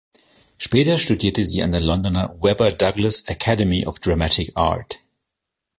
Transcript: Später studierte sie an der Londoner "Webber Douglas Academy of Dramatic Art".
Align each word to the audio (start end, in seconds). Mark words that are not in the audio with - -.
Später 0.57 0.97
studierte 0.97 1.45
sie 1.45 1.61
an 1.61 1.71
der 1.73 1.79
Londoner 1.81 2.35
"Webber 2.41 2.71
Douglas 2.71 3.27
Academy 3.27 3.85
of 3.85 3.99
Dramatic 3.99 4.51
Art". 4.57 4.97